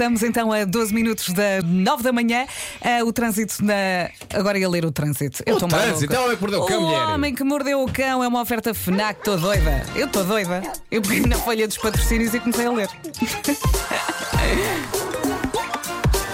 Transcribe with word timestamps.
Estamos 0.00 0.22
então 0.22 0.50
a 0.50 0.64
12 0.64 0.94
minutos 0.94 1.28
da 1.28 1.60
9 1.62 2.02
da 2.02 2.10
manhã. 2.10 2.46
Ah, 2.80 3.04
o 3.04 3.12
trânsito 3.12 3.62
na. 3.62 4.08
Agora 4.32 4.58
ia 4.58 4.66
ler 4.66 4.86
o 4.86 4.90
trânsito. 4.90 5.42
Eu 5.44 5.56
O 5.56 5.68
trânsito, 5.68 6.14
é 6.14 6.18
o 6.18 6.24
homem 6.24 6.36
que 6.38 6.40
mordeu 6.40 6.62
o 6.62 6.66
cão, 6.66 6.80
mulher. 6.80 7.06
homem 7.08 7.34
que 7.34 7.44
mordeu 7.44 7.82
o 7.82 7.92
cão 7.92 8.24
é 8.24 8.28
uma 8.28 8.40
oferta 8.40 8.72
FNAC. 8.72 9.18
Estou 9.18 9.36
doida. 9.36 9.84
Eu 9.94 10.06
estou 10.06 10.24
doida. 10.24 10.62
Eu 10.90 11.02
peguei 11.02 11.26
na 11.26 11.36
folha 11.36 11.68
dos 11.68 11.76
patrocínios 11.76 12.32
e 12.32 12.40
comecei 12.40 12.64
a 12.64 12.70
ler. 12.70 12.88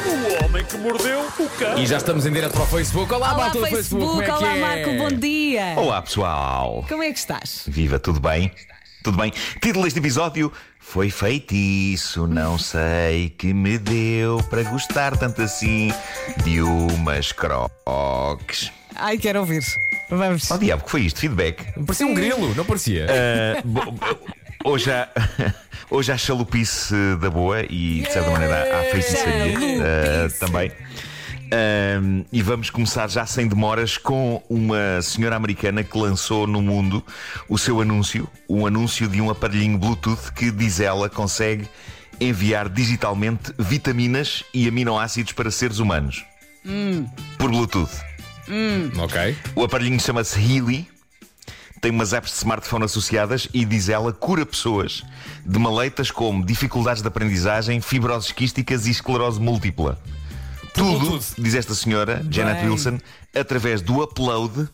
O 0.07 0.45
homem 0.45 0.65
que 0.65 0.77
mordeu 0.77 1.27
o 1.37 1.49
cão. 1.59 1.77
E 1.77 1.87
já 1.87 1.97
estamos 1.97 2.25
em 2.25 2.31
direto 2.31 2.53
para 2.53 2.63
o 2.63 2.67
Facebook. 2.69 3.13
Olá, 3.13 3.35
Olá, 3.35 3.49
do 3.49 3.67
Facebook. 3.67 4.07
como 4.07 4.23
é 4.23 4.25
que 4.27 4.31
Olá, 4.31 4.57
é? 4.57 4.61
Marco. 4.61 4.97
Bom 4.97 5.19
dia. 5.19 5.75
Olá 5.77 6.03
pessoal, 6.03 6.85
Como 6.89 7.03
é 7.03 7.11
que 7.13 7.19
estás? 7.19 7.65
viva, 7.67 7.99
tudo 7.99 8.21
bem? 8.21 8.53
Tudo 9.07 9.19
bem? 9.19 9.33
Título 9.63 9.85
deste 9.85 10.01
episódio 10.01 10.53
foi 10.81 11.11
feitiço, 11.11 12.27
não 12.27 12.59
sei 12.59 13.31
que 13.31 13.55
me 13.55 13.79
deu 13.79 14.43
para 14.51 14.65
gostar 14.65 15.17
tanto 15.17 15.43
assim 15.43 15.93
de 16.43 16.61
umas 16.61 17.31
croques. 17.31 18.73
Ai, 18.97 19.17
quero 19.17 19.39
ouvir. 19.39 19.63
Vamos. 20.11 20.51
Oh 20.51 20.59
diabo, 20.59 20.83
que 20.83 20.91
foi 20.91 21.03
isto? 21.03 21.21
Feedback? 21.21 21.65
Parecia 21.85 22.05
um 22.05 22.15
grilo, 22.15 22.53
não 22.57 22.65
parecia? 22.65 23.07
Bo- 23.65 23.95
hoje 24.65 24.91
há, 24.91 25.09
hoje 25.89 26.11
há 26.11 26.19
chalupice 26.19 26.93
da 27.21 27.31
boa 27.31 27.63
e 27.63 28.03
de 28.03 28.11
certa 28.13 28.29
maneira 28.33 28.81
há 28.81 28.83
feitiçaria 28.91 29.53
Chalupice. 29.53 30.39
também. 30.41 30.73
Ahm, 31.53 32.25
e 32.33 32.43
vamos 32.43 32.71
começar 32.71 33.09
já 33.09 33.25
sem 33.25 33.47
demoras 33.47 33.97
com 33.97 34.43
uma 34.49 35.01
senhora 35.01 35.37
americana 35.37 35.85
que 35.85 35.97
lançou 35.97 36.47
no 36.47 36.61
mundo 36.61 37.05
o 37.49 37.57
seu 37.57 37.81
anúncio, 37.81 38.29
um 38.49 38.67
anúncio 38.67 39.09
de 39.09 39.21
um 39.21 39.31
aparelhinho 39.31 39.79
Bluetooth 39.79 40.33
que 40.35 40.51
diz 40.51 40.81
ela 40.81 41.09
consegue 41.09 41.69
enviar 42.21 42.69
digitalmente 42.69 43.53
vitaminas 43.59 44.43
e 44.53 44.67
aminoácidos 44.67 45.33
para 45.33 45.51
seres 45.51 45.79
humanos 45.79 46.25
por 47.39 47.51
Bluetooth. 47.51 47.93
ok. 48.99 49.37
O 49.55 49.63
aparelhinho 49.63 50.01
chama-se 50.01 50.39
Healy. 50.41 50.89
Tem 51.81 51.93
umas 51.93 52.13
apps 52.13 52.33
de 52.33 52.39
smartphone 52.39 52.85
associadas 52.85 53.49
e, 53.53 53.65
diz 53.65 53.89
ela, 53.89 54.13
cura 54.13 54.45
pessoas 54.47 55.05
de 55.45 55.59
maleitas 55.59 56.11
como 56.11 56.45
dificuldades 56.45 57.03
de 57.03 57.09
aprendizagem, 57.09 57.81
fibroses 57.81 58.33
quísticas 58.33 58.87
e 58.87 58.91
esclerose 58.91 59.41
múltipla. 59.41 59.99
Tudo, 60.77 60.99
Bluetooth. 60.99 61.35
diz 61.39 61.55
esta 61.55 61.75
senhora, 61.75 62.25
Janet 62.31 62.61
Bem. 62.61 62.71
Wilson, 62.71 62.99
através 63.35 63.81
do 63.81 64.03
upload 64.03 64.69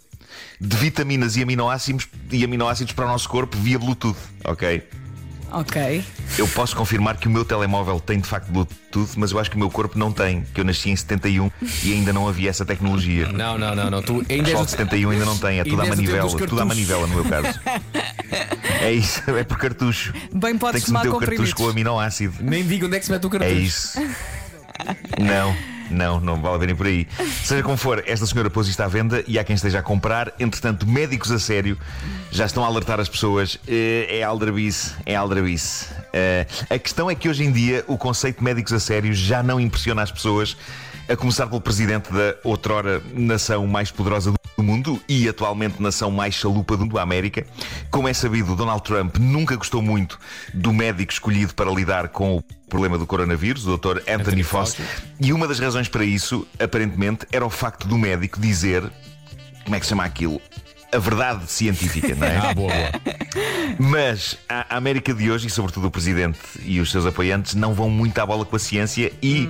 de 0.61 0.77
vitaminas 0.77 1.37
e 1.37 1.43
aminoácidos, 1.43 2.09
e 2.31 2.45
aminoácidos 2.45 2.93
para 2.93 3.05
o 3.05 3.09
nosso 3.09 3.29
corpo 3.29 3.57
via 3.59 3.79
Bluetooth, 3.79 4.19
ok? 4.45 4.83
Ok. 5.55 6.03
Eu 6.39 6.49
posso 6.49 6.75
confirmar 6.75 7.19
que 7.19 7.29
o 7.29 7.31
meu 7.31 7.45
telemóvel 7.45 8.01
tem 8.01 8.19
de 8.19 8.27
facto 8.27 8.51
Bluetooth, 8.51 9.11
mas 9.19 9.33
eu 9.33 9.39
acho 9.39 9.51
que 9.51 9.57
o 9.57 9.59
meu 9.59 9.69
corpo 9.69 9.99
não 9.99 10.11
tem, 10.11 10.47
que 10.55 10.59
eu 10.59 10.65
nasci 10.65 10.89
em 10.89 10.97
71 10.97 11.51
e 11.85 11.93
ainda 11.93 12.11
não 12.11 12.27
havia 12.27 12.49
essa 12.49 12.65
tecnologia. 12.65 13.29
Não, 13.29 13.59
não, 13.59 13.75
não, 13.75 13.91
não. 13.91 14.01
Tu 14.03 14.25
ainda 14.31 14.33
O 14.33 14.37
és 14.37 14.43
pessoal 14.45 14.63
o 14.63 14.65
de 14.65 14.71
71 14.71 15.11
ainda 15.11 15.25
não 15.27 15.37
tem, 15.37 15.61
é 15.61 15.65
tudo 15.65 15.83
à 15.83 15.87
manivela. 15.87 16.31
Tudo 16.39 16.61
à 16.63 16.65
manivela 16.65 17.07
no 17.07 17.15
meu 17.17 17.25
caso. 17.25 17.59
É 18.81 18.91
isso, 18.91 19.23
é 19.31 19.45
por 19.45 19.59
cartucho. 19.59 20.13
Bem, 20.33 20.41
Tem 20.41 20.59
podes 20.59 20.81
que 20.81 20.87
se 20.87 20.93
tomar 20.93 21.05
meter 21.05 21.17
o 21.17 21.21
cartucho 21.21 21.55
com 21.55 21.65
o 21.65 21.69
aminoácido. 21.71 22.35
Nem 22.41 22.67
digo 22.67 22.87
onde 22.87 22.97
é 22.97 22.99
que 22.99 23.05
se 23.07 23.13
mete 23.13 23.25
o 23.25 23.29
É 23.29 23.39
cartucho. 23.39 23.61
isso. 23.61 23.99
Não, 25.21 25.55
não, 25.93 26.21
não 26.21 26.41
vale 26.41 26.55
a 26.55 26.59
verem 26.59 26.75
por 26.75 26.87
aí. 26.87 27.07
Seja 27.45 27.63
como 27.63 27.77
for, 27.77 28.03
esta 28.07 28.27
senhora 28.27 28.49
pôs 28.51 28.67
isto 28.69 28.81
à 28.81 28.89
venda 28.89 29.23
e 29.27 29.39
há 29.39 29.45
quem 29.45 29.55
esteja 29.55 29.79
a 29.81 29.83
comprar. 29.83 30.33
Entretanto, 30.39 30.87
médicos 30.87 31.31
a 31.31 31.39
sério 31.39 31.79
já 32.31 32.47
estão 32.47 32.65
a 32.65 32.67
alertar 32.67 32.99
as 33.01 33.09
pessoas. 33.09 33.59
Eh, 33.69 34.19
É 34.19 34.23
aldrabice, 34.23 34.95
é 35.07 35.15
aldrabice. 35.15 35.87
Eh, 36.13 36.47
A 36.71 36.79
questão 36.79 37.11
é 37.11 37.15
que 37.15 37.29
hoje 37.29 37.45
em 37.45 37.53
dia 37.53 37.85
o 37.87 37.97
conceito 37.99 38.39
de 38.39 38.45
médicos 38.45 38.73
a 38.73 38.81
sério 38.81 39.13
já 39.15 39.43
não 39.43 39.61
impressiona 39.61 40.03
as 40.03 40.11
pessoas. 40.11 40.57
A 41.09 41.17
começar 41.17 41.47
pelo 41.47 41.61
presidente 41.61 42.13
da 42.13 42.37
outrora 42.45 43.03
nação 43.13 43.67
mais 43.67 43.91
poderosa 43.91 44.31
do 44.31 44.39
mundo 44.63 45.01
e 45.09 45.29
atualmente 45.29 45.83
nação 45.83 46.11
mais 46.11 46.35
chalupa 46.35 46.77
do 46.77 46.85
mundo, 46.85 46.99
a 46.99 47.03
América. 47.03 47.47
Como 47.91 48.09
é 48.09 48.13
sabido, 48.13 48.55
Donald 48.55 48.83
Trump 48.83 49.17
nunca 49.19 49.57
gostou 49.57 49.83
muito 49.83 50.19
do 50.53 50.73
médico 50.73 51.13
escolhido 51.13 51.55
para 51.55 51.71
lidar 51.71 52.09
com 52.09 52.37
o 52.37 52.43
problema 52.69 52.97
do 52.99 53.07
coronavírus, 53.07 53.67
o 53.67 53.77
Dr. 53.77 53.99
Anthony, 53.99 54.15
Anthony 54.15 54.43
Fauci. 54.43 54.83
E 55.21 55.33
uma 55.33 55.47
das 55.47 55.59
razões 55.59 55.89
para 55.89 56.05
isso, 56.05 56.47
aparentemente, 56.59 57.27
era 57.31 57.45
o 57.45 57.51
facto 57.51 57.87
do 57.87 57.99
médico 57.99 58.41
dizer 58.41 58.91
como 59.65 59.77
é 59.77 59.81
que 59.81 59.87
se 59.87 59.91
chama 59.91 60.05
aquilo? 60.05 60.41
A 60.93 60.99
verdade 60.99 61.51
científica, 61.51 62.15
não 62.15 62.27
é? 62.27 62.37
Ah, 62.43 62.55
boa, 62.55 62.73
boa. 62.73 62.91
Mas 63.79 64.37
a 64.49 64.63
a 64.75 64.77
América 64.77 65.13
de 65.13 65.31
hoje, 65.31 65.49
e 65.49 65.51
sobretudo 65.51 65.89
o 65.89 65.91
Presidente 65.91 66.39
e 66.65 66.81
os 66.81 66.91
seus 66.91 67.05
apoiantes, 67.05 67.55
não 67.55 67.75
vão 67.75 67.91
muito 67.91 68.19
à 68.19 68.25
bola 68.25 68.45
com 68.45 68.57
a 68.57 68.59
ciência 68.59 69.13
e 69.23 69.49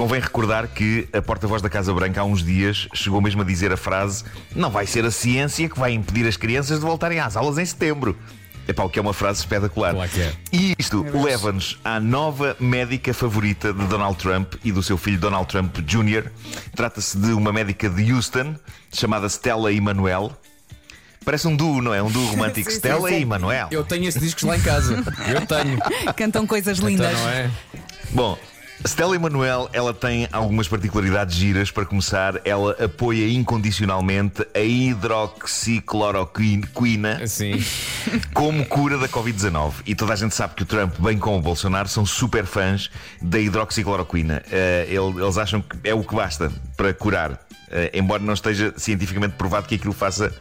convém 0.00 0.18
recordar 0.18 0.66
que 0.66 1.06
a 1.12 1.20
porta-voz 1.20 1.60
da 1.60 1.68
Casa 1.68 1.92
Branca 1.92 2.22
há 2.22 2.24
uns 2.24 2.42
dias 2.42 2.88
chegou 2.94 3.20
mesmo 3.20 3.42
a 3.42 3.44
dizer 3.44 3.70
a 3.70 3.76
frase: 3.76 4.24
Não 4.56 4.70
vai 4.70 4.86
ser 4.86 5.04
a 5.04 5.10
ciência 5.10 5.68
que 5.68 5.78
vai 5.78 5.92
impedir 5.92 6.26
as 6.26 6.38
crianças 6.38 6.80
de 6.80 6.86
voltarem 6.86 7.20
às 7.20 7.36
aulas 7.36 7.58
em 7.58 7.66
setembro. 7.66 8.16
Epá, 8.66 8.82
o 8.82 8.88
que 8.88 8.98
é 8.98 9.02
uma 9.02 9.12
frase 9.12 9.40
espetacular. 9.40 9.92
Claro 9.92 10.10
é. 10.16 10.32
E 10.50 10.74
isto 10.78 11.02
leva-nos 11.02 11.78
à 11.84 12.00
nova 12.00 12.56
médica 12.58 13.12
favorita 13.12 13.74
de 13.74 13.86
Donald 13.88 14.16
Trump 14.16 14.54
e 14.64 14.72
do 14.72 14.82
seu 14.82 14.96
filho 14.96 15.18
Donald 15.18 15.46
Trump 15.46 15.76
Jr. 15.80 16.30
Trata-se 16.74 17.18
de 17.18 17.32
uma 17.32 17.52
médica 17.52 17.90
de 17.90 18.10
Houston 18.10 18.56
chamada 18.90 19.26
Stella 19.28 19.70
Emanuel. 19.70 20.32
Parece 21.26 21.46
um 21.46 21.54
duo, 21.54 21.82
não 21.82 21.92
é? 21.92 22.02
Um 22.02 22.10
duo 22.10 22.24
romântico. 22.32 22.70
Sim, 22.70 22.76
sim, 22.76 22.78
Stella 22.78 23.10
sim. 23.10 23.16
e 23.16 23.22
Emanuel. 23.22 23.68
Eu 23.70 23.84
tenho 23.84 24.08
esses 24.08 24.22
discos 24.22 24.44
lá 24.44 24.56
em 24.56 24.62
casa. 24.62 24.94
Eu 25.28 25.46
tenho. 25.46 25.78
Cantam 26.16 26.46
coisas 26.46 26.78
lindas. 26.78 27.12
Então, 27.12 27.22
não 27.22 27.30
é? 27.30 27.50
Bom, 28.12 28.38
Stella 28.86 29.14
Emanuel, 29.14 29.68
ela 29.74 29.92
tem 29.92 30.26
algumas 30.32 30.66
particularidades 30.66 31.36
giras. 31.36 31.70
Para 31.70 31.84
começar, 31.84 32.40
ela 32.46 32.72
apoia 32.82 33.28
incondicionalmente 33.30 34.40
a 34.54 34.60
hidroxicloroquina 34.60 37.20
Assim. 37.22 37.62
como 38.32 38.64
cura 38.64 38.96
da 38.96 39.06
Covid-19. 39.06 39.72
E 39.86 39.94
toda 39.94 40.14
a 40.14 40.16
gente 40.16 40.34
sabe 40.34 40.54
que 40.54 40.62
o 40.62 40.66
Trump, 40.66 40.94
bem 40.98 41.18
como 41.18 41.36
o 41.38 41.42
Bolsonaro, 41.42 41.88
são 41.88 42.06
super 42.06 42.46
fãs 42.46 42.90
da 43.20 43.38
hidroxicloroquina. 43.38 44.42
Eh, 44.50 44.86
ele- 44.88 45.22
eles 45.22 45.36
acham 45.36 45.60
que 45.60 45.76
é 45.84 45.92
o 45.94 46.02
que 46.02 46.14
basta 46.14 46.50
para 46.76 46.92
curar, 46.94 47.38
Eh, 47.72 47.92
embora 47.94 48.20
não 48.20 48.34
esteja 48.34 48.74
cientificamente 48.76 49.36
provado 49.36 49.68
que 49.68 49.76
aquilo 49.76 49.92
faça 49.92 50.34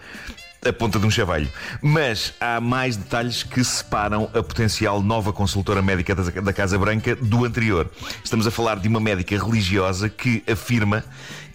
a 0.65 0.73
ponta 0.73 0.99
de 0.99 1.05
um 1.05 1.11
chavalho. 1.11 1.49
Mas 1.81 2.33
há 2.39 2.59
mais 2.59 2.97
detalhes 2.97 3.43
que 3.43 3.63
separam 3.63 4.29
a 4.33 4.43
potencial 4.43 5.01
nova 5.01 5.31
consultora 5.31 5.81
médica 5.81 6.15
da 6.15 6.53
Casa 6.53 6.77
Branca 6.77 7.15
do 7.15 7.45
anterior. 7.45 7.89
Estamos 8.23 8.45
a 8.45 8.51
falar 8.51 8.79
de 8.79 8.87
uma 8.87 8.99
médica 8.99 9.37
religiosa 9.37 10.09
que 10.09 10.43
afirma 10.49 11.03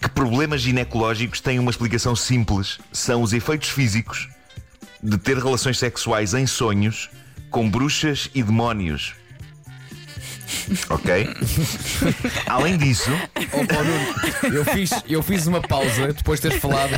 que 0.01 0.09
problemas 0.09 0.61
ginecológicos 0.61 1.39
têm 1.39 1.59
uma 1.59 1.71
explicação 1.71 2.15
simples: 2.15 2.79
são 2.91 3.21
os 3.21 3.33
efeitos 3.33 3.69
físicos 3.69 4.27
de 5.01 5.17
ter 5.17 5.37
relações 5.37 5.77
sexuais 5.77 6.33
em 6.33 6.47
sonhos 6.47 7.09
com 7.51 7.69
bruxas 7.69 8.29
e 8.33 8.41
demónios. 8.41 9.13
Ok? 10.89 11.27
Além 12.47 12.77
disso, 12.77 13.09
Oh, 13.51 13.57
Nuno, 13.57 14.55
eu 14.55 14.65
fiz, 14.65 14.89
eu 15.07 15.23
fiz 15.23 15.47
uma 15.47 15.61
pausa 15.61 16.13
depois 16.13 16.39
de 16.39 16.49
teres 16.49 16.61
falado 16.61 16.91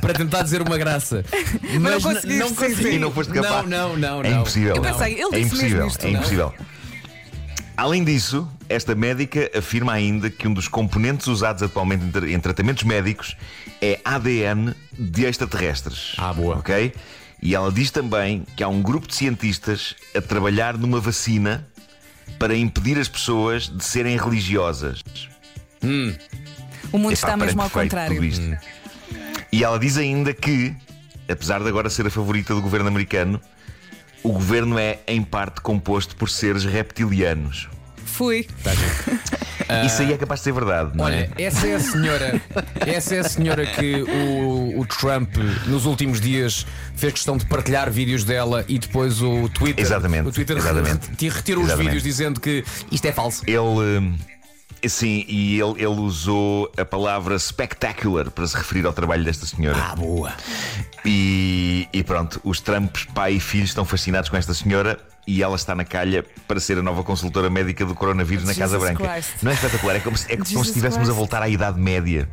para 0.00 0.14
tentar 0.14 0.42
dizer 0.42 0.62
uma 0.62 0.76
graça. 0.78 1.24
Mas, 1.80 2.02
não 2.04 2.12
não 2.38 2.54
consegui. 2.54 2.88
E 2.94 2.98
não 2.98 3.12
foste 3.12 3.32
capaz? 3.32 3.68
Não, 3.68 3.96
não, 3.96 4.22
não. 4.22 4.24
é 4.24 4.32
impossível. 4.32 4.76
Eu 4.76 4.82
pensei, 4.82 5.14
ele 5.14 5.36
é 5.36 5.40
impossível. 5.40 5.86
isto, 5.86 6.06
é 6.06 6.10
impossível. 6.10 6.54
Além 7.76 8.04
disso, 8.04 8.48
esta 8.68 8.94
médica 8.94 9.50
afirma 9.56 9.92
ainda 9.92 10.28
que 10.28 10.46
um 10.46 10.52
dos 10.52 10.68
componentes 10.68 11.26
usados 11.26 11.62
atualmente 11.62 12.04
em 12.26 12.38
tratamentos 12.38 12.84
médicos 12.84 13.36
é 13.80 13.98
ADN 14.04 14.74
de 14.92 15.24
extraterrestres. 15.24 16.14
Ah, 16.18 16.32
boa. 16.32 16.56
Ok? 16.56 16.92
E 17.42 17.54
ela 17.54 17.72
diz 17.72 17.90
também 17.90 18.44
que 18.54 18.62
há 18.62 18.68
um 18.68 18.80
grupo 18.80 19.08
de 19.08 19.16
cientistas 19.16 19.96
a 20.14 20.20
trabalhar 20.20 20.78
numa 20.78 21.00
vacina 21.00 21.66
para 22.38 22.56
impedir 22.56 22.98
as 22.98 23.08
pessoas 23.08 23.68
de 23.68 23.84
serem 23.84 24.16
religiosas. 24.16 25.02
O 26.92 26.98
mundo 26.98 27.12
Epá, 27.12 27.28
está 27.28 27.36
mesmo 27.36 27.62
ao 27.62 27.70
contrário. 27.70 28.14
tudo 28.16 28.24
isto. 28.24 28.56
E 29.50 29.64
ela 29.64 29.78
diz 29.78 29.96
ainda 29.96 30.32
que, 30.32 30.74
apesar 31.28 31.62
de 31.62 31.68
agora 31.68 31.90
ser 31.90 32.06
a 32.06 32.10
favorita 32.10 32.54
do 32.54 32.62
governo 32.62 32.88
americano, 32.88 33.40
o 34.22 34.32
governo 34.32 34.78
é, 34.78 35.00
em 35.06 35.22
parte, 35.22 35.60
composto 35.60 36.16
por 36.16 36.30
seres 36.30 36.64
reptilianos. 36.64 37.68
Fui. 38.04 38.46
Isso 39.86 40.02
aí 40.02 40.12
é 40.12 40.16
capaz 40.18 40.40
de 40.40 40.44
ser 40.44 40.52
verdade, 40.52 40.90
não 40.94 41.04
Olha, 41.04 41.30
é? 41.36 41.42
essa 41.44 41.66
é 41.66 41.74
a 41.74 41.80
senhora, 41.80 42.40
essa 42.86 43.14
é 43.14 43.18
a 43.20 43.24
senhora 43.24 43.66
que 43.66 44.02
o, 44.02 44.80
o 44.80 44.86
Trump 44.86 45.36
nos 45.66 45.86
últimos 45.86 46.20
dias 46.20 46.66
fez 46.94 47.12
questão 47.14 47.36
de 47.36 47.46
partilhar 47.46 47.90
vídeos 47.90 48.24
dela 48.24 48.64
e 48.68 48.78
depois 48.78 49.20
o 49.22 49.48
Twitter, 49.48 49.84
Exatamente, 49.84 50.28
o 50.28 50.32
Twitter 50.32 50.56
exatamente. 50.56 51.08
re- 51.18 51.28
retirou 51.28 51.62
os 51.62 51.68
Exatamente. 51.68 51.86
vídeos 51.94 52.02
dizendo 52.02 52.40
que 52.40 52.64
isto 52.90 53.04
é 53.06 53.12
falso. 53.12 53.42
Ele. 53.46 53.58
hum, 53.98 54.16
Sim, 54.88 55.24
e 55.28 55.60
ele, 55.60 55.74
ele 55.78 56.00
usou 56.00 56.68
a 56.76 56.84
palavra 56.84 57.38
spectacular 57.38 58.28
para 58.32 58.44
se 58.48 58.56
referir 58.56 58.84
ao 58.84 58.92
trabalho 58.92 59.22
desta 59.24 59.46
senhora. 59.46 59.78
Ah, 59.80 59.94
boa. 59.94 60.32
E, 61.04 61.86
e 61.92 62.02
pronto, 62.02 62.40
os 62.42 62.60
Trumps, 62.60 63.04
pai 63.14 63.34
e 63.34 63.40
filho, 63.40 63.64
estão 63.64 63.84
fascinados 63.84 64.28
com 64.28 64.36
esta 64.36 64.52
senhora. 64.52 64.98
E 65.26 65.42
ela 65.42 65.56
está 65.56 65.74
na 65.74 65.84
calha 65.84 66.24
para 66.48 66.58
ser 66.58 66.78
a 66.78 66.82
nova 66.82 67.02
consultora 67.02 67.48
médica 67.48 67.84
do 67.84 67.94
coronavírus 67.94 68.44
na 68.44 68.54
Casa 68.54 68.78
Jesus 68.78 68.96
Branca. 68.96 69.12
Christ. 69.12 69.30
Não 69.42 69.50
é 69.50 69.54
espetacular? 69.54 69.96
É 69.96 70.00
como 70.00 70.16
se, 70.16 70.26
é 70.26 70.36
como 70.36 70.44
se 70.44 70.52
Jesus 70.52 70.68
estivéssemos 70.68 71.08
a 71.08 71.12
voltar 71.12 71.42
à 71.42 71.48
Idade 71.48 71.80
Média. 71.80 72.28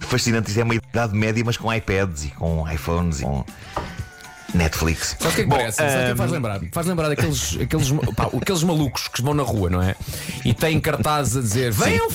Fascinante, 0.00 0.50
isso 0.50 0.60
é 0.60 0.64
uma 0.64 0.74
Idade 0.74 1.14
Média, 1.14 1.42
mas 1.44 1.56
com 1.56 1.72
iPads 1.72 2.24
e 2.24 2.28
com 2.28 2.70
iPhones 2.70 3.20
e 3.20 3.22
com 3.22 3.44
Netflix. 4.54 5.16
Sabe 5.18 5.30
o 5.30 5.34
que 5.34 5.40
é 5.40 5.44
que 5.44 5.50
Bom, 5.50 5.56
parece? 5.56 5.76
Sabe 5.76 5.90
o 5.90 5.92
que 5.92 5.98
é 5.98 6.10
que 6.10 6.16
faz 6.16 6.30
lembrar? 6.30 6.60
Faz 6.72 6.86
lembrar 6.86 7.08
daqueles 7.08 7.58
aqueles, 7.60 7.90
pá, 8.16 8.30
aqueles 8.40 8.62
malucos 8.62 9.08
que 9.08 9.22
vão 9.22 9.34
na 9.34 9.42
rua, 9.42 9.70
não 9.70 9.82
é? 9.82 9.94
E 10.44 10.52
têm 10.52 10.80
cartazes 10.80 11.36
a 11.36 11.40
dizer: 11.40 11.72
Vem 11.72 11.98
Sim. 11.98 12.06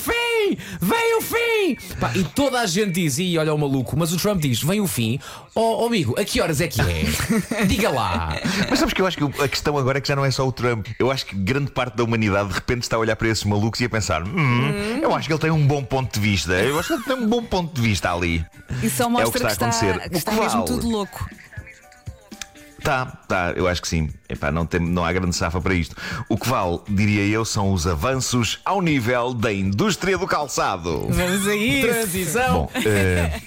Fim! 0.48 0.58
Vem 0.80 1.18
o 1.18 1.20
fim! 1.20 1.96
Pá, 1.98 2.12
e 2.14 2.24
toda 2.24 2.60
a 2.60 2.66
gente 2.66 2.92
diz: 2.92 3.18
Ih, 3.18 3.38
olha 3.38 3.54
o 3.54 3.58
maluco, 3.58 3.96
mas 3.96 4.12
o 4.12 4.16
Trump 4.16 4.40
diz: 4.40 4.62
Vem 4.62 4.80
o 4.80 4.86
fim. 4.86 5.18
Ó 5.54 5.82
oh, 5.82 5.86
amigo, 5.86 6.14
a 6.18 6.24
que 6.24 6.40
horas 6.40 6.60
é 6.60 6.68
que 6.68 6.80
é? 6.80 7.04
Diga 7.66 7.90
lá. 7.90 8.36
Mas 8.68 8.78
sabes 8.78 8.92
que 8.94 9.00
eu 9.00 9.06
acho 9.06 9.16
que 9.16 9.42
a 9.42 9.48
questão 9.48 9.76
agora 9.78 9.98
é 9.98 10.00
que 10.00 10.08
já 10.08 10.16
não 10.16 10.24
é 10.24 10.30
só 10.30 10.46
o 10.46 10.52
Trump. 10.52 10.86
Eu 10.98 11.10
acho 11.10 11.26
que 11.26 11.34
grande 11.34 11.70
parte 11.70 11.96
da 11.96 12.04
humanidade 12.04 12.48
de 12.48 12.54
repente 12.54 12.82
está 12.82 12.96
a 12.96 12.98
olhar 12.98 13.16
para 13.16 13.28
esses 13.28 13.44
malucos 13.44 13.80
e 13.80 13.84
a 13.84 13.88
pensar: 13.88 14.22
hum, 14.22 14.98
eu 15.02 15.14
acho 15.14 15.26
que 15.26 15.32
ele 15.32 15.40
tem 15.40 15.50
um 15.50 15.66
bom 15.66 15.82
ponto 15.82 16.12
de 16.14 16.20
vista. 16.20 16.52
Eu 16.52 16.78
acho 16.78 16.88
que 16.88 16.94
ele 16.94 17.02
tem 17.04 17.24
um 17.24 17.28
bom 17.28 17.42
ponto 17.42 17.74
de 17.74 17.80
vista 17.80 18.12
ali. 18.12 18.44
E 18.82 18.90
só 18.90 19.04
É 19.04 19.06
o 19.06 19.10
mostra 19.10 19.40
que 19.40 19.46
que 19.46 19.52
está 19.52 19.66
a 19.66 19.68
está, 19.70 19.86
acontecer. 19.86 20.08
que 20.10 20.14
O 20.16 20.18
está 20.18 20.32
que 20.32 20.40
mesmo 20.40 20.64
tudo 20.64 20.88
louco. 20.88 21.28
Tá, 22.86 23.04
tá, 23.04 23.52
eu 23.56 23.66
acho 23.66 23.82
que 23.82 23.88
sim. 23.88 24.10
Epá, 24.28 24.52
não, 24.52 24.64
tem, 24.64 24.78
não 24.78 25.04
há 25.04 25.12
grande 25.12 25.34
safa 25.34 25.60
para 25.60 25.74
isto. 25.74 25.96
O 26.28 26.38
que 26.38 26.48
vale, 26.48 26.78
diria 26.88 27.26
eu, 27.26 27.44
são 27.44 27.72
os 27.72 27.84
avanços 27.84 28.60
ao 28.64 28.80
nível 28.80 29.34
da 29.34 29.52
indústria 29.52 30.16
do 30.16 30.24
calçado. 30.24 31.08
Vamos 31.10 31.48
aí. 31.48 31.82
Transição. 31.82 32.52
Bom, 32.52 32.70
eh, 32.76 33.40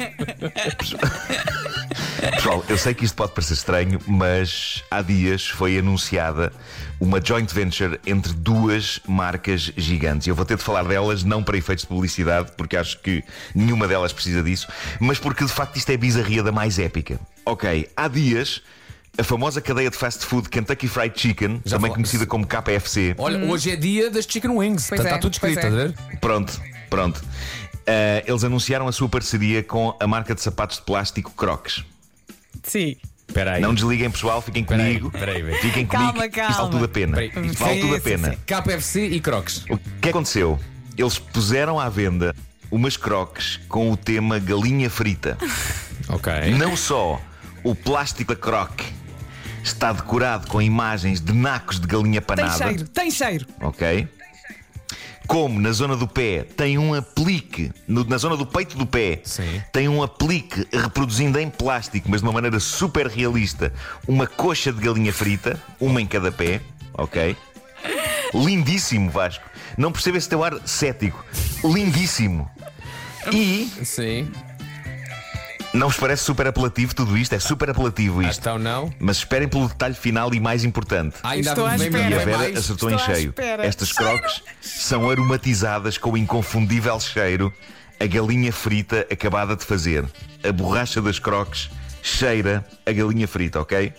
pessoal, 2.36 2.66
eu 2.68 2.78
sei 2.78 2.94
que 2.94 3.06
isto 3.06 3.16
pode 3.16 3.32
parecer 3.32 3.54
estranho, 3.54 4.02
mas 4.06 4.84
há 4.92 5.02
dias 5.02 5.48
foi 5.48 5.78
anunciada 5.78 6.52
uma 7.00 7.24
joint 7.24 7.50
venture 7.54 7.98
entre 8.06 8.34
duas 8.34 9.00
marcas 9.08 9.72
gigantes. 9.78 10.28
Eu 10.28 10.36
vou 10.36 10.44
ter 10.44 10.58
de 10.58 10.64
falar 10.64 10.84
delas 10.84 11.24
não 11.24 11.42
para 11.42 11.58
efeitos 11.58 11.84
de 11.84 11.88
publicidade, 11.88 12.52
porque 12.58 12.76
acho 12.76 13.00
que 13.00 13.24
nenhuma 13.56 13.88
delas 13.88 14.12
precisa 14.12 14.44
disso, 14.44 14.68
mas 15.00 15.18
porque 15.18 15.46
de 15.46 15.52
facto 15.54 15.78
isto 15.78 15.90
é 15.92 15.96
bizarria 15.96 16.44
da 16.44 16.52
mais 16.52 16.78
épica. 16.78 17.18
Ok, 17.46 17.90
há 17.96 18.10
dias. 18.10 18.62
A 19.18 19.24
famosa 19.24 19.60
cadeia 19.60 19.90
de 19.90 19.98
fast 19.98 20.26
food 20.26 20.48
Kentucky 20.50 20.88
Fried 20.88 21.20
Chicken, 21.20 21.62
Já 21.66 21.76
também 21.78 21.92
conhecida 21.92 22.26
como 22.26 22.46
KFC, 22.48 23.16
Olha, 23.18 23.38
hoje 23.46 23.72
é 23.72 23.76
dia 23.76 24.10
das 24.10 24.26
Chicken 24.26 24.52
Wings. 24.52 24.88
Pois 24.88 25.02
Está 25.02 25.16
é, 25.16 25.18
tudo 25.18 25.34
escrito, 25.34 25.58
é. 25.60 25.62
estás 25.68 25.74
a 25.74 25.78
ver? 25.78 25.96
Pronto, 26.22 26.62
pronto. 26.90 27.22
Eh, 27.86 28.24
eles 28.28 28.44
anunciaram 28.44 28.88
a 28.88 28.92
sua 28.92 29.10
parceria 29.10 29.62
com 29.62 29.96
a 30.00 30.08
marca 30.08 30.34
de 30.34 30.42
sapatos 30.42 30.78
de 30.78 30.84
plástico 30.84 31.32
Crocs. 31.32 31.84
Sim. 32.64 32.96
Espera 33.28 33.54
aí. 33.56 33.62
Não 33.62 33.74
desliguem, 33.74 34.10
pessoal, 34.10 34.42
fiquem 34.42 34.64
Peraí, 34.64 35.00
comigo. 35.00 35.12
peraí, 35.12 35.44
peraí. 35.44 35.62
Fiquem 35.62 35.86
Calma, 35.86 36.14
comigo. 36.14 36.34
calma. 36.34 36.50
Isto 36.52 36.62
vale 36.62 36.72
tudo 36.72 36.86
a 36.86 36.88
pena. 36.88 37.14
Peraí. 37.18 37.48
Isto 37.48 37.60
vale 37.60 37.74
Sim, 37.76 37.82
tudo 37.82 37.94
a 37.96 37.98
sim, 37.98 38.04
pena. 38.04 38.32
sim. 38.32 38.38
KFC 38.46 39.06
e 39.08 39.20
Crocs. 39.20 39.66
O 39.70 39.78
que 40.02 40.10
aconteceu? 40.10 40.60
Eles 40.98 41.20
puseram 41.20 41.80
à 41.80 41.90
venda 41.90 42.34
umas 42.72 42.96
Crocs 42.96 43.60
com 43.68 43.92
o 43.92 43.98
tema 43.98 44.40
galinha 44.40 44.90
frita. 44.90 45.38
Ok. 46.08 46.32
Não 46.58 46.76
só 46.78 47.22
o 47.64 47.76
plástico 47.76 48.34
da 48.34 48.40
Croc 48.40 48.82
está 49.64 49.92
decorado 49.92 50.48
com 50.48 50.62
imagens 50.62 51.20
de 51.22 51.34
nacos 51.34 51.80
de 51.80 51.88
galinha 51.88 52.22
Tem 52.22 52.36
panada. 52.36 52.58
cheiro, 52.58 52.88
tem 52.88 53.12
cheiro. 53.12 53.46
ok? 53.62 54.08
Como 55.28 55.60
na 55.62 55.72
zona 55.72 55.96
do 55.96 56.08
pé 56.08 56.44
tem 56.44 56.80
um 56.80 56.94
aplique, 56.96 57.72
no- 57.88 58.04
na 58.04 58.18
zona 58.18 58.36
do 58.36 58.48
peito 58.48 58.76
do 58.76 58.86
pé, 58.88 59.22
Sim. 59.24 59.62
tem 59.72 59.88
um 59.88 60.02
aplique 60.02 60.68
reproduzindo 60.74 61.40
em 61.40 61.50
plástico, 61.52 62.10
mas 62.10 62.22
de 62.22 62.26
uma 62.28 62.34
maneira 62.34 62.60
super 62.60 63.06
realista, 63.06 63.72
uma 64.08 64.26
coxa 64.26 64.74
de 64.74 64.82
galinha 64.82 65.14
frita, 65.14 65.62
uma 65.80 66.02
em 66.02 66.08
cada 66.08 66.32
pé, 66.32 66.62
ok? 66.94 67.38
Lindíssimo, 68.34 69.10
Vasco. 69.12 69.44
Não 69.78 69.92
percebo 69.92 70.18
esse 70.18 70.28
teu 70.28 70.44
ar 70.44 70.54
cético. 70.66 71.24
Lindíssimo. 71.64 72.50
E 73.32 73.70
Sim. 73.86 74.32
Não 75.80 75.88
vos 75.90 75.98
parece 75.98 76.24
super 76.24 76.46
apelativo 76.48 76.94
tudo 76.94 77.18
isto? 77.18 77.34
É 77.34 77.40
super 77.40 77.70
apelativo 77.70 78.22
isto. 78.22 78.40
Então 78.42 78.60
não. 78.60 78.94
Mas 79.00 79.18
esperem 79.18 79.48
pelo 79.48 79.68
detalhe 79.68 79.96
final 79.96 80.34
e 80.34 80.40
mais 80.40 80.64
importante. 80.64 81.16
Ah, 81.24 81.30
ainda 81.30 81.50
Estou 81.50 81.66
à 81.66 81.76
vem 81.76 81.88
espera. 81.88 82.10
E 82.10 82.14
a 82.14 82.18
Vera 82.26 82.38
mais. 82.38 82.58
acertou 82.58 82.90
Estou 82.90 82.92
em 82.92 82.96
à 82.96 82.98
cheio. 83.16 83.30
espera. 83.30 83.66
Estas 83.66 83.92
crocs 83.94 84.44
são 84.62 85.10
aromatizadas 85.10 85.98
com 85.98 86.12
o 86.12 86.18
inconfundível 86.18 87.00
cheiro 87.00 87.54
a 88.00 88.06
galinha 88.06 88.52
frita 88.54 89.06
acabada 89.12 89.56
de 89.56 89.64
fazer. 89.66 90.06
A 90.44 90.52
borracha 90.52 91.02
das 91.02 91.20
crocs 91.20 91.70
cheira 92.02 92.66
a 92.86 92.92
galinha 92.92 93.28
frita, 93.28 93.60
ok? 93.60 93.92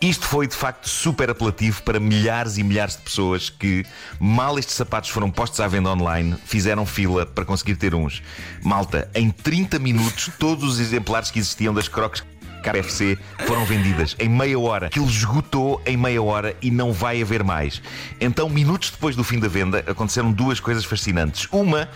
Isto 0.00 0.26
foi 0.26 0.46
de 0.46 0.54
facto 0.54 0.88
super 0.88 1.30
apelativo 1.30 1.82
para 1.82 2.00
milhares 2.00 2.56
e 2.58 2.62
milhares 2.62 2.96
de 2.96 3.02
pessoas 3.02 3.50
que, 3.50 3.84
mal 4.18 4.58
estes 4.58 4.74
sapatos 4.74 5.10
foram 5.10 5.30
postos 5.30 5.60
à 5.60 5.68
venda 5.68 5.90
online, 5.90 6.36
fizeram 6.44 6.84
fila 6.86 7.26
para 7.26 7.44
conseguir 7.44 7.76
ter 7.76 7.94
uns. 7.94 8.22
Malta, 8.62 9.10
em 9.14 9.30
30 9.30 9.78
minutos, 9.78 10.30
todos 10.38 10.64
os 10.64 10.80
exemplares 10.80 11.30
que 11.30 11.38
existiam 11.38 11.72
das 11.74 11.88
crocs 11.88 12.22
KFC 12.60 13.18
foram 13.46 13.64
vendidas 13.64 14.14
em 14.18 14.28
meia 14.28 14.58
hora. 14.58 14.86
Aquilo 14.86 15.06
esgotou 15.06 15.80
em 15.86 15.96
meia 15.96 16.22
hora 16.22 16.56
e 16.62 16.70
não 16.70 16.92
vai 16.92 17.20
haver 17.20 17.42
mais. 17.42 17.82
Então, 18.20 18.48
minutos 18.48 18.90
depois 18.90 19.16
do 19.16 19.24
fim 19.24 19.38
da 19.38 19.48
venda, 19.48 19.84
aconteceram 19.86 20.30
duas 20.30 20.60
coisas 20.60 20.84
fascinantes. 20.84 21.48
Uma, 21.50 21.88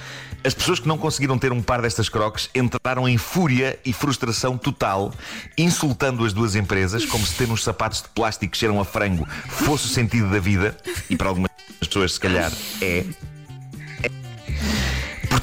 as 0.44 0.52
pessoas 0.52 0.78
que 0.78 0.87
não 0.87 0.99
conseguiram 0.99 1.38
ter 1.38 1.52
um 1.52 1.62
par 1.62 1.81
destas 1.81 2.08
crocs 2.08 2.50
entraram 2.55 3.08
em 3.08 3.16
fúria 3.16 3.78
e 3.84 3.93
frustração 3.93 4.58
total, 4.58 5.12
insultando 5.56 6.25
as 6.25 6.32
duas 6.32 6.55
empresas, 6.55 7.05
como 7.06 7.25
se 7.25 7.34
ter 7.34 7.50
uns 7.50 7.62
sapatos 7.62 8.02
de 8.02 8.08
plástico 8.08 8.52
que 8.52 8.58
cheiram 8.58 8.81
a 8.81 8.84
frango 8.84 9.26
fosse 9.49 9.87
o 9.87 9.88
sentido 9.88 10.28
da 10.31 10.38
vida, 10.38 10.76
e 11.08 11.16
para 11.16 11.28
algumas 11.28 11.50
pessoas, 11.81 12.12
se 12.12 12.20
calhar, 12.20 12.52
é. 12.81 13.05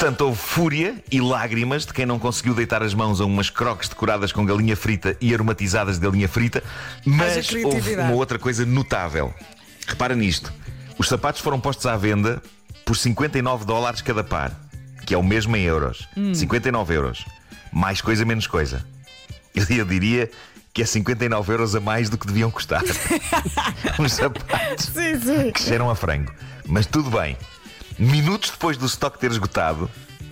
Portanto, 0.01 0.21
houve 0.21 0.41
fúria 0.41 0.95
e 1.11 1.21
lágrimas 1.21 1.85
de 1.85 1.93
quem 1.93 2.07
não 2.07 2.17
conseguiu 2.17 2.55
deitar 2.55 2.81
as 2.81 2.91
mãos 2.91 3.21
a 3.21 3.25
umas 3.25 3.51
croques 3.51 3.87
decoradas 3.87 4.31
com 4.31 4.43
galinha 4.43 4.75
frita 4.75 5.15
e 5.21 5.31
aromatizadas 5.31 5.99
de 5.99 6.01
galinha 6.03 6.27
frita, 6.27 6.63
mas 7.05 7.53
houve 7.63 7.95
uma 7.97 8.13
outra 8.13 8.39
coisa 8.39 8.65
notável. 8.65 9.31
Repara 9.85 10.15
nisto: 10.15 10.51
os 10.97 11.07
sapatos 11.07 11.39
foram 11.39 11.59
postos 11.59 11.85
à 11.85 11.95
venda 11.95 12.41
por 12.83 12.97
59 12.97 13.63
dólares 13.63 14.01
cada 14.01 14.23
par, 14.23 14.51
que 15.05 15.13
é 15.13 15.17
o 15.19 15.21
mesmo 15.21 15.55
em 15.55 15.65
euros. 15.65 16.09
59 16.33 16.95
euros. 16.95 17.23
Mais 17.71 18.01
coisa, 18.01 18.25
menos 18.25 18.47
coisa. 18.47 18.83
Eu, 19.53 19.63
eu 19.69 19.85
diria 19.85 20.31
que 20.73 20.81
é 20.81 20.85
59 20.85 21.53
euros 21.53 21.75
a 21.75 21.79
mais 21.79 22.09
do 22.09 22.17
que 22.17 22.25
deviam 22.25 22.49
custar. 22.49 22.81
Uns 23.99 24.13
sapatos 24.13 24.85
Sim, 24.85 25.19
sim. 25.19 25.51
que 25.51 25.61
cheiram 25.61 25.91
a 25.91 25.95
frango. 25.95 26.33
Mas 26.65 26.87
tudo 26.87 27.11
bem. 27.11 27.37
Minutos 27.99 28.49
depois 28.51 28.77
do 28.77 28.85
estoque 28.85 29.19
ter 29.19 29.31
esgotado, 29.31 29.89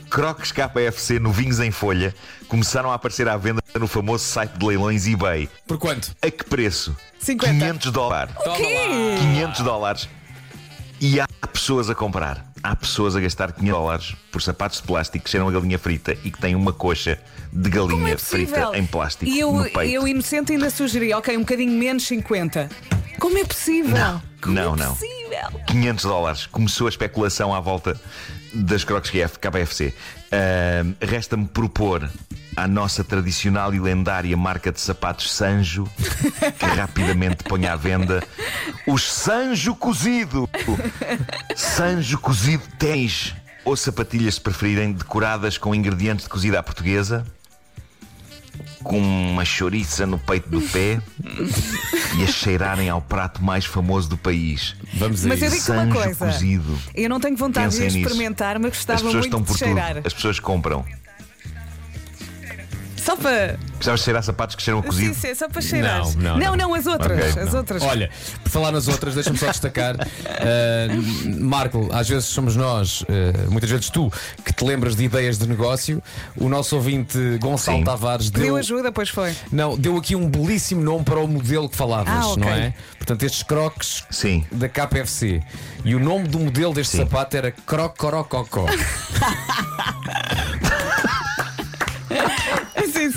Crocs 0.10 0.52
KFC 0.52 1.20
novinhos 1.20 1.60
em 1.60 1.70
folha 1.72 2.16
começaram 2.48 2.92
a 2.92 2.96
aparecer 2.96 3.28
à 3.28 3.38
venda 3.38 3.62
no 3.80 3.88
famoso 3.88 4.24
site 4.26 4.52
de 4.58 4.66
leilões 4.66 5.06
eBay. 5.06 5.48
Por 5.68 5.78
quanto? 5.78 6.16
A 6.22 6.32
que 6.32 6.44
preço? 6.46 6.96
50. 7.20 7.54
500 7.54 7.92
dólares. 7.92 8.34
Toma 8.44 8.56
quê? 8.58 8.64
lá. 8.64 9.20
500 9.20 9.62
dólares. 9.62 10.10
E 11.00 11.20
há 11.20 11.28
pessoas 11.54 11.90
a 11.90 11.96
comprar. 11.96 12.46
Há 12.62 12.76
pessoas 12.76 13.16
a 13.16 13.20
gastar 13.22 13.52
500 13.54 13.72
dólares 13.72 14.16
por 14.32 14.42
sapatos 14.42 14.82
de 14.82 14.88
plástico 14.88 15.24
que 15.24 15.30
cheiram 15.32 15.48
a 15.48 15.52
galinha 15.52 15.78
frita 15.80 16.14
e 16.26 16.32
que 16.32 16.40
têm 16.42 16.56
uma 16.56 16.74
coxa 16.74 17.18
de 17.54 17.70
Como 17.70 17.88
galinha 17.90 18.14
é 18.14 18.18
frita 18.18 18.72
em 18.78 18.86
plástico 18.86 19.32
E 19.32 19.40
eu, 19.40 19.52
no 19.54 19.64
peito. 19.64 19.80
eu 19.80 20.08
inocente, 20.08 20.52
ainda 20.52 20.70
sugeri, 20.70 21.14
ok, 21.14 21.38
um 21.38 21.42
bocadinho 21.42 21.72
menos 21.72 22.04
50. 22.08 22.68
Como 23.20 23.38
é 23.38 23.46
possível? 23.46 23.96
Não, 23.96 24.22
Como 24.42 24.56
não, 24.56 24.74
é 24.74 24.78
não. 24.78 24.94
possível? 24.94 25.29
500 25.68 26.04
dólares. 26.06 26.46
Começou 26.46 26.88
a 26.88 26.90
especulação 26.90 27.54
à 27.54 27.60
volta 27.60 28.00
das 28.54 28.84
Crocs 28.84 29.10
KF, 29.10 29.40
KFC. 29.40 29.94
Ahm, 30.32 30.94
Resta-me 31.02 31.48
propor 31.48 32.10
à 32.56 32.68
nossa 32.68 33.04
tradicional 33.04 33.74
e 33.74 33.80
lendária 33.80 34.36
marca 34.36 34.72
de 34.72 34.82
sapatos 34.82 35.32
Sanjo 35.32 35.88
que 36.58 36.66
rapidamente 36.76 37.44
ponha 37.44 37.74
à 37.74 37.76
venda 37.76 38.22
os 38.86 39.10
Sanjo 39.10 39.76
Cozido. 39.76 40.50
Sanjo 41.56 42.18
Cozido 42.20 42.64
ténis 42.78 43.34
ou 43.64 43.76
sapatilhas, 43.76 44.36
se 44.36 44.42
preferirem, 44.42 44.94
decoradas 44.94 45.58
com 45.58 45.76
ingredientes 45.76 46.26
de 46.26 46.30
cozida 46.30 46.60
à 46.60 46.64
portuguesa. 46.64 47.26
Com 48.84 48.98
uma 49.00 49.44
chouriça 49.44 50.06
no 50.06 50.18
peito 50.18 50.50
do 50.50 50.62
pé 50.62 51.02
e 52.18 52.24
a 52.24 52.28
cheirarem 52.28 52.90
ao 52.90 53.02
prato 53.02 53.44
mais 53.44 53.66
famoso 53.66 54.10
do 54.10 54.18
país. 54.18 54.76
Vamos 54.94 55.26
a 55.26 55.30
Mas 55.30 55.42
eu 55.42 55.48
isso. 55.50 55.72
uma 55.72 55.82
Sanjo 55.84 55.94
coisa. 55.96 56.26
cozido. 56.26 56.80
Eu 56.96 57.10
não 57.10 57.20
tenho 57.20 57.36
vontade 57.36 57.66
Pensem 57.76 57.88
de 57.90 57.98
nisso. 57.98 58.08
experimentar, 58.10 58.58
mas 58.58 58.72
As 58.72 58.78
gostava 58.78 59.00
pessoas 59.04 59.26
estão 59.26 59.40
muito 59.40 59.48
por 59.48 59.54
de 59.58 59.60
cheirar. 59.60 59.96
tudo. 59.96 60.08
As 60.08 60.14
pessoas 60.14 60.40
compram. 60.40 60.86
Só 63.10 63.16
para. 63.16 63.58
Gostavas 63.78 64.00
de 64.02 64.04
cheirar 64.06 64.24
sapatos 64.24 64.56
que 64.56 64.62
cheiram 64.62 64.80
a 64.80 64.84
Sim, 64.84 64.88
cozido? 64.90 65.16
sim, 65.16 65.34
só 65.34 65.50
para 65.50 65.62
cheirar. 65.62 66.00
Não, 66.16 66.38
não, 66.38 66.38
não, 66.38 66.56
não. 66.56 66.74
as 66.76 66.86
outras. 66.86 67.32
Ok, 67.32 67.42
as 67.44 67.52
não. 67.52 67.60
outras. 67.60 67.82
Olha, 67.82 68.10
por 68.44 68.52
falar 68.52 68.72
nas 68.72 68.88
outras, 68.88 69.16
deixa-me 69.16 69.38
só 69.38 69.48
destacar. 69.48 69.96
uh, 69.96 70.00
Marco, 71.42 71.90
às 71.92 72.08
vezes 72.08 72.26
somos 72.26 72.56
nós, 72.56 73.02
uh, 73.02 73.06
muitas 73.50 73.70
vezes 73.70 73.90
tu, 73.90 74.12
que 74.46 74.54
te 74.54 74.64
lembras 74.64 74.96
de 74.96 75.06
ideias 75.06 75.40
de 75.40 75.48
negócio. 75.48 76.04
O 76.36 76.48
nosso 76.50 76.76
ouvinte 76.76 77.18
Gonçalo 77.40 77.80
Sim. 77.80 77.84
Tavares 77.84 78.30
Pediu 78.30 78.48
deu, 78.48 78.56
ajuda, 78.58 78.92
pois 78.92 79.10
foi. 79.10 79.34
não, 79.52 79.76
deu 79.78 79.98
aqui 79.98 80.16
um 80.16 80.30
belíssimo 80.30 80.82
nome 80.82 81.04
para 81.04 81.20
o 81.20 81.28
modelo 81.28 81.68
que 81.68 81.76
falavas, 81.76 82.14
Ah, 82.14 82.28
ok. 82.28 82.44
não 82.44 82.50
é? 82.50 82.74
Portanto, 82.98 83.24
estes 83.24 83.42
crocs 83.42 84.04
Sim. 84.12 84.46
da 84.52 84.70
KFC. 84.70 85.42
E 85.84 85.96
o 85.96 86.00
nome 86.00 86.28
do 86.28 86.38
modelo 86.38 86.74
deste 86.74 86.92
Sim. 86.92 86.98
sapato 87.00 87.36
era 87.36 87.52
Crocorococó. 87.52 88.66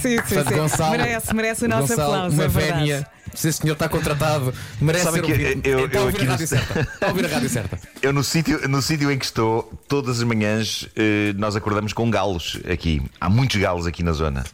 Sim, 0.02 0.16
sim, 0.18 0.22
sim. 0.26 0.34
Portanto, 0.34 0.48
sim. 0.48 0.56
Gonçalo, 0.60 0.90
merece, 0.92 1.34
merece 1.34 1.64
o 1.64 1.68
nosso 1.68 1.88
Gonçalo, 1.88 2.12
aplauso. 2.14 2.34
Uma 2.36 2.44
é 2.44 2.48
verdade. 2.48 2.78
vénia. 2.80 3.06
Se 3.34 3.48
esse 3.48 3.58
senhor 3.62 3.72
está 3.72 3.88
contratado, 3.88 4.52
merece 4.80 5.04
Sabem 5.04 5.20
ser 5.20 5.26
que 5.26 5.32
ouvido. 5.32 5.66
eu- 5.66 5.78
eu- 5.78 5.86
Está 5.86 5.98
a 5.98 6.02
eu 6.02 6.04
ouvir 6.06 6.16
aqui 6.16 6.24
no- 6.26 6.30
rádio 6.32 6.46
certa. 6.46 6.80
Está 6.80 7.06
a 7.06 7.08
ouvir 7.08 7.24
a 7.24 7.28
rádio 7.28 7.48
certa. 7.48 7.78
Eu 8.02 8.12
no 8.12 8.22
sítio, 8.22 8.68
no 8.68 8.82
sítio 8.82 9.10
em 9.10 9.18
que 9.18 9.24
estou, 9.24 9.72
todas 9.88 10.18
as 10.18 10.24
manhãs 10.24 10.86
eh, 10.96 11.32
nós 11.36 11.56
acordamos 11.56 11.92
com 11.94 12.10
galos 12.10 12.60
aqui. 12.70 13.00
Há 13.20 13.30
muitos 13.30 13.56
galos 13.58 13.86
aqui 13.86 14.02
na 14.02 14.12
zona. 14.12 14.44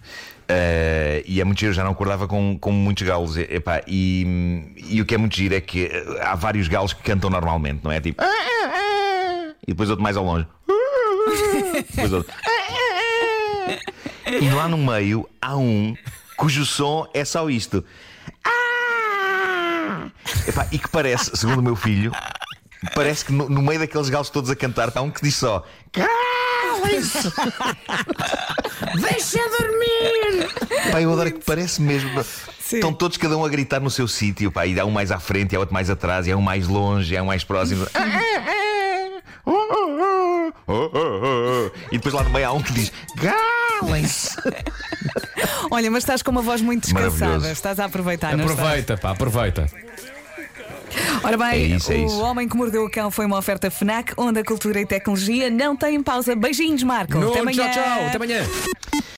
Eh, 0.50 1.25
e 1.26 1.40
é 1.40 1.45
muito 1.45 1.59
giro, 1.59 1.71
eu 1.73 1.75
já 1.75 1.83
não 1.83 1.90
acordava 1.90 2.28
com, 2.28 2.57
com 2.59 2.71
muitos 2.71 3.02
galos. 3.07 3.37
E, 3.37 3.40
epá, 3.50 3.83
e, 3.87 4.64
e 4.87 5.00
o 5.02 5.05
que 5.05 5.14
é 5.14 5.19
muito 5.19 5.35
giro 5.37 5.55
é 5.57 5.61
que 5.61 5.87
eh, 5.87 6.05
há 6.23 6.35
vários 6.37 6.69
galos 6.69 6.93
que 6.93 7.02
cantam 7.02 7.28
normalmente, 7.31 7.81
não 7.83 7.90
é? 7.90 8.00
Tipo. 8.00 8.23
E 9.67 9.73
depois 9.73 9.90
outro 9.90 10.02
mais 10.02 10.17
ao 10.17 10.25
longe. 10.25 10.47
Depois 11.90 12.12
outro. 12.12 12.33
E 14.40 14.50
lá 14.50 14.68
no 14.68 14.76
meio 14.76 15.28
há 15.40 15.56
um 15.56 15.97
cujo 16.37 16.64
som 16.66 17.08
é 17.14 17.25
só 17.25 17.49
isto. 17.49 17.85
Epá, 20.47 20.66
e 20.70 20.78
que 20.78 20.88
parece, 20.88 21.35
segundo 21.37 21.58
o 21.61 21.62
meu 21.62 21.75
filho, 21.75 22.12
parece 22.94 23.25
que 23.25 23.32
no, 23.32 23.49
no 23.49 23.62
meio 23.62 23.80
daqueles 23.80 24.08
galos 24.08 24.30
todos 24.30 24.50
a 24.50 24.56
cantar 24.56 24.92
há 24.94 25.02
um 25.02 25.11
que 25.11 25.23
diz 25.23 25.37
só 25.37 25.64
Calem-se! 25.92 27.32
Deixa 29.00 29.38
dormir! 29.58 30.49
Pá, 30.92 31.00
eu 31.00 31.12
adoro 31.12 31.32
que 31.32 31.44
parece 31.44 31.80
mesmo. 31.80 32.11
Sim. 32.61 32.76
Estão 32.76 32.92
todos 32.92 33.16
cada 33.16 33.37
um 33.37 33.44
a 33.44 33.49
gritar 33.49 33.80
no 33.80 33.90
seu 33.90 34.06
sítio, 34.06 34.52
pá, 34.52 34.66
e 34.66 34.78
há 34.78 34.85
um 34.85 34.90
mais 34.90 35.11
à 35.11 35.18
frente, 35.18 35.52
e 35.52 35.56
há 35.56 35.58
outro 35.58 35.73
mais 35.73 35.88
atrás, 35.88 36.26
e 36.26 36.32
há 36.32 36.37
um 36.37 36.42
mais 36.42 36.68
longe, 36.68 37.14
e 37.14 37.16
há 37.16 37.23
um 37.23 37.26
mais 37.26 37.44
próximo. 37.44 37.87
E 41.90 41.97
depois 41.97 42.12
lá 42.12 42.23
no 42.23 42.30
meio 42.30 42.47
há 42.47 42.52
um 42.52 42.62
que 42.62 42.73
diz 42.73 42.92
Calem-se! 43.80 44.37
Olha, 45.70 45.90
mas 45.90 46.02
estás 46.02 46.23
com 46.23 46.30
uma 46.30 46.42
voz 46.42 46.61
muito 46.61 46.85
descansada. 46.85 47.11
Maravilhoso. 47.18 47.52
Estás 47.52 47.78
a 47.80 47.85
aproveitar, 47.85 48.37
não 48.37 48.44
estás? 48.44 48.58
Aproveita, 48.58 48.97
pá, 48.97 49.11
aproveita. 49.11 49.66
Ora 51.23 51.37
bem, 51.37 51.49
É 51.50 51.76
isso, 51.76 51.92
é 51.92 51.97
o 51.97 52.06
isso. 52.06 52.18
Homem 52.20 52.49
que 52.49 52.56
Mordeu 52.56 52.85
o 52.85 52.90
Cão 52.90 53.11
foi 53.11 53.26
uma 53.26 53.37
oferta 53.38 53.70
FNAC, 53.70 54.12
onde 54.16 54.40
a 54.40 54.44
cultura 54.44 54.80
e 54.80 54.87
tecnologia 54.87 55.50
não 55.50 55.76
têm 55.76 56.02
pausa. 56.02 56.35
Beijinhos, 56.35 56.82
Marco. 56.82 57.18
No, 57.18 57.30
Até 57.30 57.40
amanhã. 57.40 57.70
tchau, 57.70 57.73
tchau. 57.85 58.06
Até 58.06 58.16
amanhã. 58.16 58.47